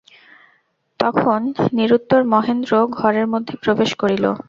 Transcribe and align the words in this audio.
তখন 0.99 1.39
নিরুত্তর 1.73 2.21
মহেন্দ্র 2.33 2.71
ঘরের 2.97 3.27
মধ্যে 3.27 3.53
প্রবেশ 3.63 3.89
করিল। 3.95 4.25